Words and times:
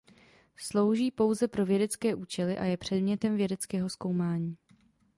Slouží 0.57 1.11
pouze 1.11 1.47
pro 1.47 1.65
vědecké 1.65 2.15
účely 2.15 2.57
a 2.57 2.65
je 2.65 2.77
předmětem 2.77 3.37
vědeckého 3.37 3.89
zkoumání. 3.89 4.57